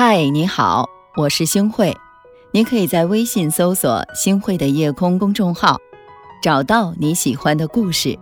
[0.00, 1.92] 嗨，你好，我是星慧。
[2.52, 5.76] 你可以在微信搜索“星慧的夜空”公众号，
[6.40, 8.16] 找到你喜欢的故事。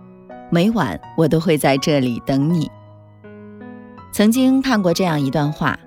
[0.49, 2.67] 每晚我都会在这里等你。
[4.11, 5.79] 曾经看过这样一段话：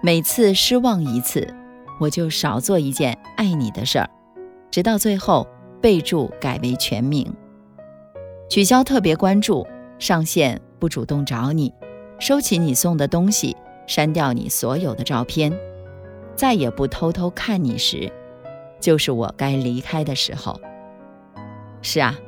[0.00, 1.52] 每次失望一次，
[1.98, 4.08] 我就少做一件爱你的事儿，
[4.70, 5.44] 直到最后
[5.80, 7.34] 备注改为全名。
[8.48, 9.66] 取消特别关注，
[9.98, 11.74] 上线不主动找你，
[12.20, 13.56] 收起你送的东西。
[13.86, 15.52] 删掉你所有的照片，
[16.34, 18.10] 再也不偷偷看你时，
[18.80, 20.60] 就是我该离开的时候。
[21.82, 22.18] 是啊，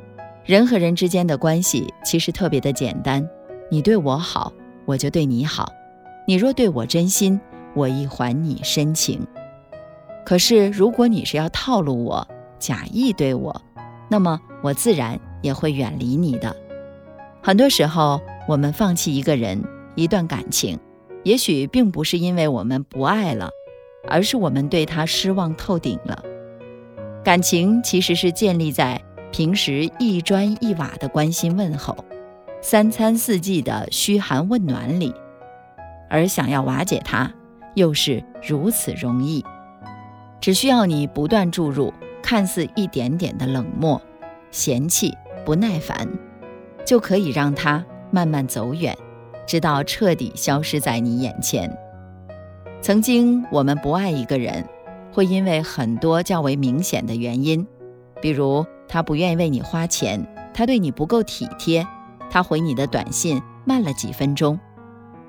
[0.45, 3.29] 人和人之间的关系其实特别的简单，
[3.71, 4.53] 你对我好，
[4.85, 5.65] 我就对你好；
[6.27, 7.41] 你若对我真心，
[7.75, 9.27] 我亦还你深情。
[10.25, 12.27] 可是如果你是要套路我，
[12.59, 13.61] 假意对我，
[14.09, 16.55] 那么我自然也会远离你的。
[17.43, 19.63] 很多时候，我们放弃一个人、
[19.97, 20.79] 一段感情。
[21.25, 23.51] 也许并不是因为我们不爱了，
[24.09, 26.23] 而是我们对他失望透顶了。
[27.25, 31.97] 感情其实是建立在平时一砖一瓦的关心问候、
[32.61, 35.15] 三餐四季的嘘寒问暖里，
[36.11, 37.33] 而想要瓦解它，
[37.75, 39.45] 又是如此容易。
[40.41, 44.03] 只需要你不断注入看似一点点的冷漠、
[44.51, 46.09] 嫌弃、不耐烦，
[46.85, 48.99] 就可以让它慢慢走远。
[49.47, 51.71] 直到彻底消失在你眼前。
[52.81, 54.67] 曾经，我们不爱一个人，
[55.13, 57.67] 会因为很多较为明显的原因，
[58.21, 61.87] 比如他不愿意为你花钱，他对你不够体贴，
[62.31, 64.59] 他回你的短信慢了几分钟。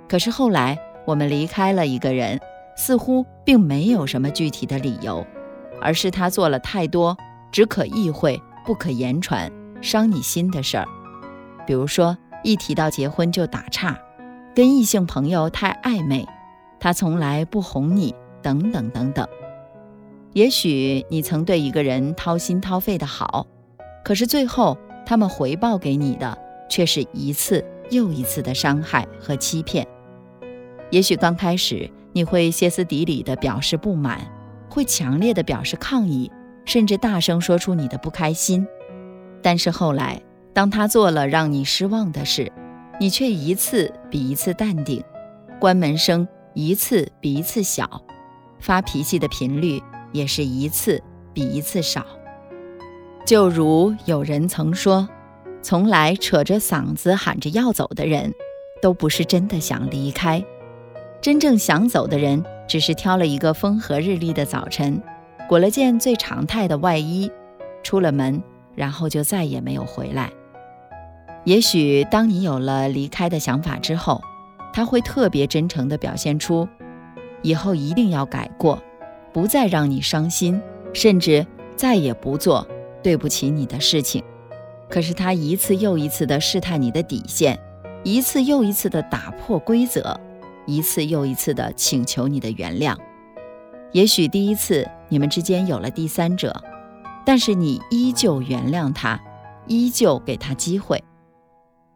[0.09, 2.39] 可是后来，我们离开了一个人，
[2.75, 5.25] 似乎并没有什么具体的理由，
[5.79, 7.15] 而是他做了太多
[7.51, 10.87] 只可意会不可言传、伤你心的事儿，
[11.67, 12.17] 比如说。
[12.43, 13.97] 一提到结婚就打岔，
[14.53, 16.27] 跟异性朋友太暧昧，
[16.79, 19.25] 他从来不哄你，等等等等。
[20.33, 23.47] 也许你曾对一个人掏心掏肺的好，
[24.03, 26.37] 可是最后他们回报给你的
[26.69, 29.87] 却是一次又一次的伤害和欺骗。
[30.91, 34.19] 也许刚开始你会歇斯底里地表示不满，
[34.69, 36.29] 会强烈地表示抗议，
[36.65, 38.67] 甚至大声说出你的不开心，
[39.41, 40.21] 但是后来。
[40.53, 42.51] 当他做了让你失望的事，
[42.99, 45.03] 你却一次比一次淡定，
[45.59, 48.01] 关门声一次比一次小，
[48.59, 49.81] 发脾气的频率
[50.11, 51.01] 也是一次
[51.33, 52.05] 比一次少。
[53.25, 55.09] 就如有人曾说，
[55.63, 58.31] 从来扯着嗓子喊着要走的人，
[58.79, 60.43] 都不是真的想离开，
[61.19, 65.01] 真正想走的人，只是挑了一个风和日丽的早晨，
[65.49, 67.31] 裹了件最常态的外衣，
[67.81, 68.43] 出了门，
[68.75, 70.31] 然后就再也没有回来。
[71.45, 74.21] 也许当你有了离开的想法之后，
[74.71, 76.67] 他会特别真诚地表现出，
[77.41, 78.81] 以后一定要改过，
[79.33, 80.61] 不再让你伤心，
[80.93, 81.45] 甚至
[81.75, 82.65] 再也不做
[83.01, 84.23] 对不起你的事情。
[84.89, 87.59] 可是他一次又一次地试探你的底线，
[88.03, 90.19] 一次又一次地打破规则，
[90.65, 92.95] 一次又一次地请求你的原谅。
[93.91, 96.63] 也许第一次你们之间有了第三者，
[97.25, 99.19] 但是你依旧原谅他，
[99.67, 101.03] 依旧给他机会。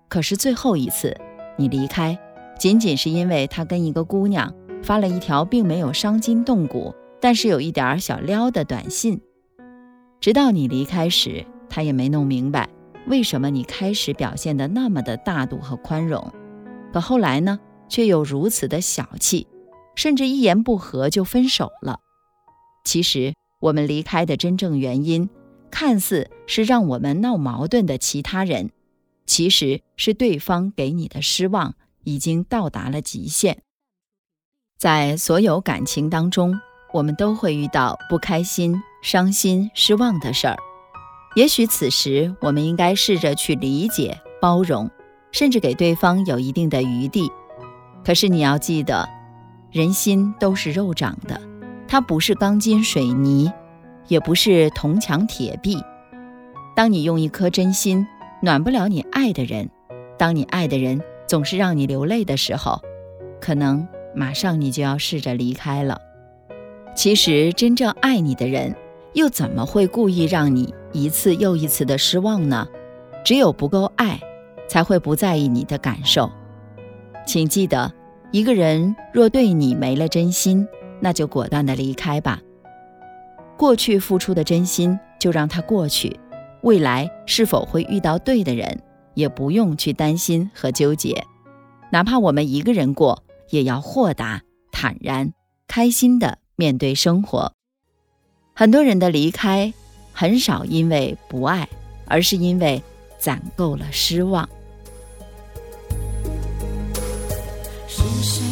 [0.09, 1.15] 可是最后一次，
[1.57, 2.17] 你离开，
[2.57, 9.19] 仅仅是因为他跟一个姑娘发了一条并没有伤筋动骨，但是有一点小撩的短信。
[10.19, 12.69] 直到你离开时，他也没弄明白
[13.05, 16.31] 为什么你开始表现的那么的大度和宽容，
[16.93, 19.47] 可后来呢，却又如此的小气，
[19.95, 21.99] 甚至一言不合就分手了。
[22.83, 25.29] 其实我们离开的真正原因，
[25.69, 28.71] 看似是让我们闹矛盾的其他人。
[29.27, 33.61] 其实是对方给你的失望已经到达了极限。
[34.79, 36.57] 在所有感情当中，
[36.93, 40.55] 我们都会遇到不开心、伤心、失望的事儿。
[41.35, 44.89] 也许此时我们应该试着去理解、包容，
[45.31, 47.29] 甚至给对方有一定的余地。
[48.05, 49.07] 可是你要记得，
[49.71, 51.41] 人心都是肉长的，
[51.87, 53.51] 它不是钢筋水泥，
[54.07, 55.83] 也不是铜墙铁壁。
[56.75, 58.07] 当你用一颗真心。
[58.41, 59.69] 暖不了你爱的人，
[60.17, 62.81] 当你爱的人总是让你流泪的时候，
[63.41, 65.99] 可能马上你就要试着离开了。
[66.95, 68.75] 其实真正爱你的人，
[69.13, 72.67] 又怎么会故意让你一次又一次的失望呢？
[73.25, 74.19] 只有不够爱，
[74.67, 76.29] 才会不在意你的感受。
[77.25, 77.91] 请记得，
[78.31, 80.67] 一个人若对你没了真心，
[80.99, 82.39] 那就果断的离开吧。
[83.57, 86.19] 过去付出的真心，就让它过去。
[86.67, 88.83] 未来是否会遇到对的人，
[89.13, 91.23] 也不用去担心和纠结。
[91.93, 95.31] 哪怕我们一个人过，也要豁达坦然，
[95.65, 97.53] 开心的面对生活。
[98.53, 99.73] 很多人的离开，
[100.11, 101.69] 很少因为不爱，
[102.05, 102.83] 而是因为
[103.17, 104.49] 攒够了失望。
[107.87, 108.43] 是谁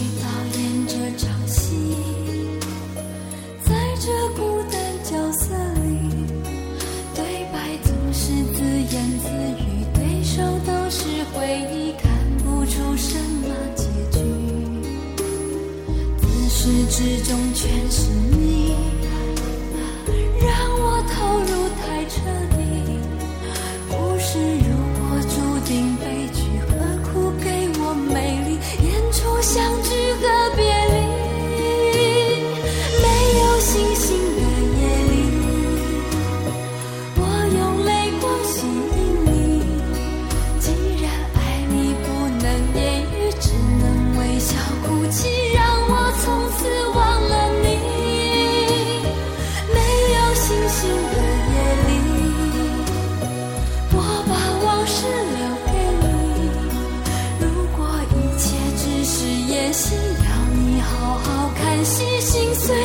[16.65, 18.44] 始至终全是你，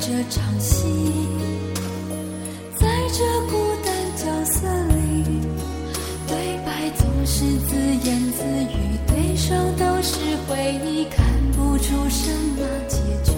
[0.00, 0.84] 这场戏？
[2.78, 3.52] 在这孤
[3.84, 5.40] 单角色里，
[6.28, 8.76] 对白总是自言自语，
[9.06, 10.14] 对手都是
[10.46, 13.32] 回忆，看不出什么结局。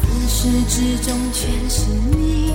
[0.00, 1.86] 自始至终全是
[2.16, 2.52] 你，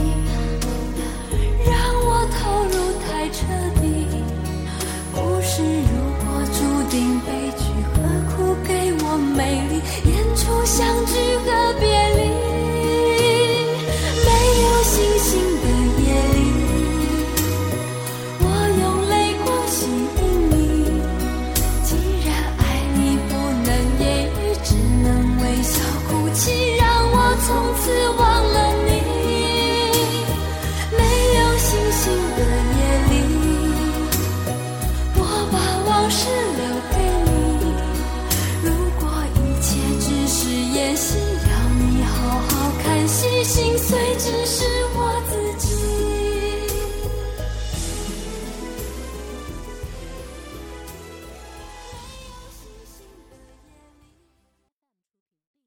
[43.08, 44.77] 惜心碎只是